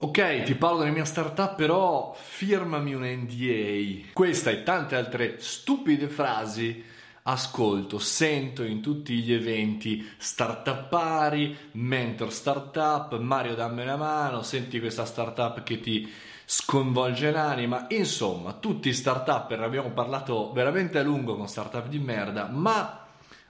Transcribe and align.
Ok, 0.00 0.44
ti 0.44 0.54
parlo 0.54 0.78
della 0.78 0.92
mia 0.92 1.04
startup, 1.04 1.56
però 1.56 2.14
firmami 2.16 2.94
un 2.94 3.02
NDA. 3.02 4.10
Questa 4.12 4.50
e 4.50 4.62
tante 4.62 4.94
altre 4.94 5.40
stupide 5.40 6.06
frasi 6.06 6.84
ascolto, 7.24 7.98
sento 7.98 8.62
in 8.62 8.80
tutti 8.80 9.14
gli 9.14 9.32
eventi 9.32 10.08
startup 10.16 10.88
pari, 10.88 11.56
mentor 11.72 12.32
startup, 12.32 13.18
Mario 13.18 13.56
dammi 13.56 13.82
una 13.82 13.96
mano, 13.96 14.42
senti 14.42 14.78
questa 14.78 15.04
startup 15.04 15.64
che 15.64 15.80
ti 15.80 16.08
sconvolge 16.44 17.32
l'anima, 17.32 17.86
insomma, 17.88 18.52
tutti 18.52 18.92
startup, 18.92 19.50
abbiamo 19.50 19.90
parlato 19.90 20.52
veramente 20.52 21.00
a 21.00 21.02
lungo 21.02 21.36
con 21.36 21.48
startup 21.48 21.88
di 21.88 21.98
merda, 21.98 22.46
ma 22.46 23.04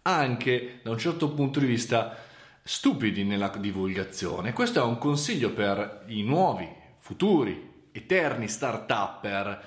anche 0.00 0.80
da 0.82 0.90
un 0.90 0.98
certo 0.98 1.28
punto 1.28 1.60
di 1.60 1.66
vista 1.66 2.28
stupidi 2.62 3.24
nella 3.24 3.48
divulgazione. 3.48 4.52
Questo 4.52 4.80
è 4.80 4.84
un 4.84 4.98
consiglio 4.98 5.50
per 5.50 6.04
i 6.08 6.22
nuovi, 6.22 6.68
futuri, 6.98 7.88
eterni 7.92 8.48
start-upper. 8.48 9.64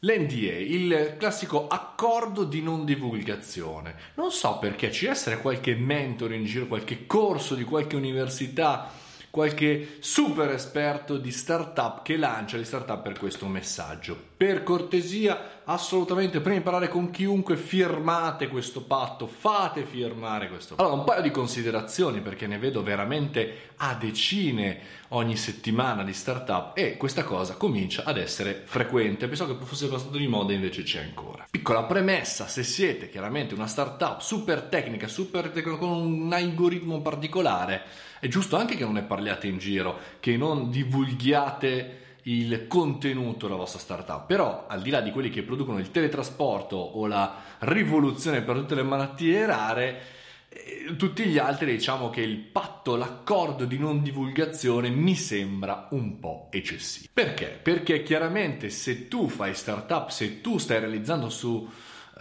L'NDA, 0.00 0.58
il 0.58 1.14
classico 1.16 1.68
accordo 1.68 2.44
di 2.44 2.60
non 2.60 2.84
divulgazione. 2.84 3.94
Non 4.14 4.32
so 4.32 4.58
perché 4.58 4.90
ci 4.90 5.02
deve 5.02 5.12
essere 5.14 5.40
qualche 5.40 5.76
mentore 5.76 6.34
in 6.34 6.44
giro, 6.44 6.66
qualche 6.66 7.06
corso 7.06 7.54
di 7.54 7.64
qualche 7.64 7.96
università 7.96 8.90
qualche 9.32 9.96
super 10.00 10.50
esperto 10.50 11.16
di 11.16 11.30
startup 11.30 12.02
che 12.02 12.18
lancia 12.18 12.58
le 12.58 12.64
startup 12.64 13.00
per 13.00 13.18
questo 13.18 13.46
messaggio. 13.46 14.14
Per 14.36 14.62
cortesia, 14.62 15.61
assolutamente, 15.64 16.40
prima 16.40 16.58
di 16.58 16.62
parlare 16.62 16.88
con 16.88 17.10
chiunque, 17.10 17.56
firmate 17.56 18.48
questo 18.48 18.82
patto, 18.82 19.26
fate 19.26 19.84
firmare 19.84 20.48
questo 20.48 20.74
patto. 20.74 20.88
Allora, 20.88 21.00
un 21.00 21.06
paio 21.06 21.22
di 21.22 21.30
considerazioni 21.30 22.20
perché 22.20 22.46
ne 22.46 22.58
vedo 22.58 22.82
veramente 22.82 23.70
a 23.76 23.94
decine 23.94 25.00
ogni 25.08 25.36
settimana 25.36 26.04
di 26.04 26.12
startup 26.12 26.76
e 26.76 26.96
questa 26.96 27.24
cosa 27.24 27.54
comincia 27.54 28.04
ad 28.04 28.16
essere 28.18 28.62
frequente. 28.64 29.28
Pensavo 29.28 29.58
che 29.58 29.64
fosse 29.64 29.88
passato 29.88 30.16
di 30.16 30.26
moda, 30.26 30.52
invece 30.52 30.82
c'è 30.82 31.00
ancora. 31.00 31.46
Piccola 31.50 31.84
premessa, 31.84 32.46
se 32.46 32.62
siete 32.62 33.08
chiaramente 33.08 33.54
una 33.54 33.66
startup 33.66 34.20
super 34.20 34.62
tecnica, 34.62 35.08
super 35.08 35.50
tecnica 35.50 35.76
con 35.76 35.90
un 35.90 36.32
algoritmo 36.32 37.00
particolare, 37.00 37.82
è 38.20 38.28
giusto 38.28 38.56
anche 38.56 38.76
che 38.76 38.84
non 38.84 38.94
ne 38.94 39.02
parliate 39.02 39.46
in 39.46 39.58
giro, 39.58 39.98
che 40.20 40.36
non 40.36 40.70
divulghiate 40.70 42.01
il 42.22 42.66
contenuto 42.66 43.46
della 43.46 43.58
vostra 43.58 43.80
startup. 43.80 44.26
Però, 44.26 44.66
al 44.68 44.82
di 44.82 44.90
là 44.90 45.00
di 45.00 45.10
quelli 45.10 45.30
che 45.30 45.42
producono 45.42 45.78
il 45.78 45.90
teletrasporto 45.90 46.76
o 46.76 47.06
la 47.06 47.34
rivoluzione 47.60 48.42
per 48.42 48.56
tutte 48.56 48.74
le 48.74 48.82
malattie 48.82 49.46
rare, 49.46 50.00
eh, 50.48 50.96
tutti 50.96 51.24
gli 51.24 51.38
altri 51.38 51.72
diciamo 51.72 52.10
che 52.10 52.20
il 52.20 52.36
patto, 52.36 52.96
l'accordo 52.96 53.64
di 53.64 53.78
non 53.78 54.02
divulgazione 54.02 54.90
mi 54.90 55.14
sembra 55.14 55.88
un 55.90 56.18
po' 56.18 56.48
eccessivo. 56.50 57.08
Perché? 57.12 57.46
Perché 57.46 58.02
chiaramente 58.02 58.70
se 58.70 59.08
tu 59.08 59.28
fai 59.28 59.54
startup, 59.54 60.10
se 60.10 60.40
tu 60.40 60.58
stai 60.58 60.80
realizzando 60.80 61.28
su 61.28 61.68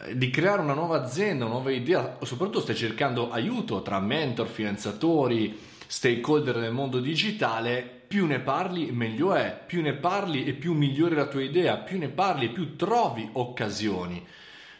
eh, 0.05 0.17
di 0.17 0.29
creare 0.29 0.61
una 0.61 0.73
nuova 0.73 1.01
azienda, 1.03 1.45
una 1.45 1.55
nuova 1.55 1.71
idea, 1.71 2.17
o 2.19 2.25
soprattutto 2.25 2.61
stai 2.61 2.75
cercando 2.75 3.29
aiuto 3.29 3.81
tra 3.81 3.99
mentor, 3.99 4.47
finanziatori, 4.47 5.69
stakeholder 5.91 6.55
nel 6.55 6.71
mondo 6.71 6.99
digitale, 6.99 7.81
più 7.81 8.25
ne 8.25 8.39
parli 8.39 8.93
meglio 8.93 9.33
è, 9.33 9.61
più 9.65 9.81
ne 9.81 9.91
parli 9.91 10.45
e 10.45 10.53
più 10.53 10.73
migliore 10.73 11.15
la 11.15 11.25
tua 11.25 11.41
idea, 11.41 11.75
più 11.79 11.99
ne 11.99 12.07
parli 12.07 12.45
e 12.45 12.49
più 12.49 12.77
trovi 12.77 13.27
occasioni. 13.33 14.25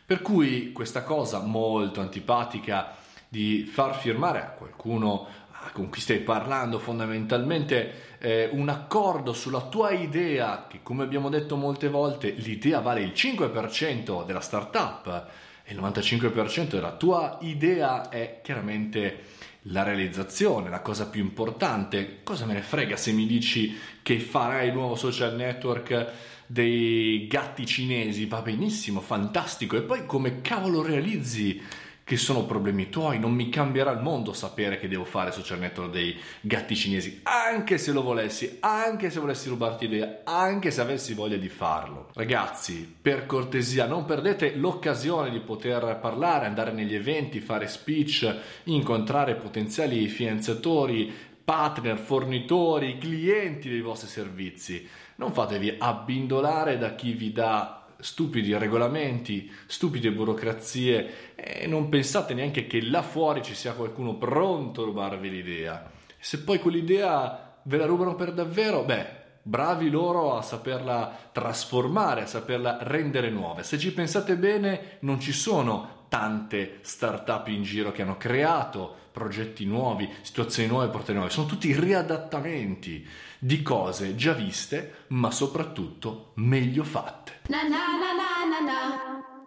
Per 0.06 0.22
cui 0.22 0.72
questa 0.72 1.04
cosa 1.04 1.42
molto 1.42 2.00
antipatica 2.00 2.96
di 3.28 3.66
far 3.70 3.98
firmare 3.98 4.40
a 4.40 4.52
qualcuno 4.52 5.28
con 5.74 5.90
cui 5.90 6.00
stai 6.00 6.20
parlando 6.20 6.80
fondamentalmente 6.80 8.16
eh, 8.20 8.50
un 8.54 8.70
accordo 8.70 9.34
sulla 9.34 9.64
tua 9.64 9.92
idea, 9.92 10.66
che 10.70 10.80
come 10.82 11.04
abbiamo 11.04 11.28
detto 11.28 11.58
molte 11.58 11.90
volte 11.90 12.30
l'idea 12.30 12.80
vale 12.80 13.02
il 13.02 13.12
5% 13.12 14.26
della 14.26 14.40
startup 14.40 15.28
il 15.72 15.80
95% 15.80 16.70
della 16.70 16.92
tua 16.92 17.38
idea 17.42 18.10
è 18.10 18.42
chiaramente 18.44 19.40
la 19.66 19.84
realizzazione, 19.84 20.70
la 20.70 20.82
cosa 20.82 21.08
più 21.08 21.22
importante. 21.22 22.20
Cosa 22.24 22.46
me 22.46 22.54
ne 22.54 22.62
frega 22.62 22.98
se 22.98 23.12
mi 23.12 23.26
dici 23.26 23.78
che 24.02 24.20
farai 24.20 24.68
il 24.68 24.74
nuovo 24.74 24.96
social 24.96 25.36
network 25.36 26.12
dei 26.46 27.28
gatti 27.28 27.66
cinesi? 27.66 28.26
Va 28.26 28.42
benissimo, 28.42 29.00
fantastico. 29.00 29.78
E 29.78 29.82
poi 29.82 30.06
come 30.06 30.42
cavolo 30.42 30.82
realizzi 30.82 31.62
che 32.04 32.18
sono 32.18 32.46
problemi 32.46 32.90
tuoi, 32.90 33.20
non 33.20 33.34
mi 33.34 33.50
cambierà 33.50 33.92
il 33.92 34.02
mondo 34.02 34.34
sapere 34.34 34.80
che 34.80 34.88
devo 34.88 35.06
fare 35.06 35.32
social 35.32 35.60
network 35.60 35.92
dei 35.92 36.18
gatti 36.42 36.76
cinesi, 36.76 37.22
anche 37.24 37.78
se 37.78 37.92
lo 37.92 38.02
volessi, 38.02 38.58
anche 38.60 39.10
se 39.10 39.20
volessi 39.20 39.50
rubarti 39.50 39.86
idea, 39.86 40.22
anche 40.24 40.72
se 40.72 40.82
avessi 40.82 41.14
voglia 41.14 41.38
di 41.38 41.50
farlo. 41.50 42.10
Ragazzi, 42.14 42.94
per 43.02 43.26
cortesia, 43.26 43.86
non 43.86 44.06
perdete 44.06 44.56
l'occasione 44.56 45.30
di 45.30 45.40
poter 45.40 46.00
parlare, 46.02 46.48
andare 46.48 46.72
negli 46.72 46.96
eventi, 46.96 47.40
fare 47.40 47.68
speech, 47.68 48.36
incontrare 48.66 49.36
potenziali 49.36 50.08
finanziatori, 50.08 51.14
partner, 51.44 51.98
fornitori, 51.98 52.98
clienti 52.98 53.70
dei 53.70 53.82
vostri 53.82 54.08
servizi. 54.08 54.88
Non 55.16 55.34
fatevi 55.34 55.76
abbindolare 55.78 56.78
da 56.78 56.96
chi 56.96 57.14
vi 57.14 57.32
dà 57.32 57.81
stupidi 58.02 58.58
regolamenti, 58.58 59.50
stupide 59.66 60.12
burocrazie 60.12 61.34
e 61.36 61.68
non 61.68 61.90
pensate 61.90 62.34
neanche 62.34 62.68
che 62.68 62.82
là 62.82 63.02
fuori 63.02 63.42
ci 63.42 63.56
sia 63.56 63.74
qualcuno 63.74 64.16
pronto 64.16 64.82
a 64.82 64.86
rubarvi 64.86 65.30
l'idea. 65.30 65.90
Se 66.20 66.40
poi 66.40 66.60
quell'idea 66.60 67.60
ve 67.64 67.78
la 67.78 67.86
rubano 67.86 68.16
per 68.16 68.34
davvero, 68.34 68.84
beh, 68.84 69.21
bravi 69.42 69.90
loro 69.90 70.38
a 70.38 70.42
saperla 70.42 71.30
trasformare, 71.32 72.22
a 72.22 72.28
saperla 72.28 72.80
rendere 72.82 73.30
nuova. 73.30 73.64
Se 73.64 73.78
ci 73.78 73.94
pensate 73.94 74.36
bene, 74.36 74.98
non 75.02 75.20
ci 75.20 75.32
sono 75.32 76.00
tante 76.10 76.80
start-up 76.82 77.48
in 77.48 77.64
giro 77.64 77.92
che 77.92 78.02
hanno 78.02 78.18
creato 78.18 78.96
progetti 79.12 79.66
nuovi, 79.66 80.10
situazioni 80.22 80.70
nuove, 80.70 80.88
porte 80.90 81.14
nuove. 81.14 81.30
Sono 81.30 81.48
tutti 81.48 81.78
riadattamenti 81.78 83.08
di 83.40 83.62
cose 83.62 84.16
già 84.16 84.34
viste, 84.34 85.06
ma 85.08 85.32
soprattutto 85.32 86.32
meglio 86.36 86.84
fatte. 86.84 87.40
Na 87.48 87.64
na 87.64 87.98
na 87.98 89.41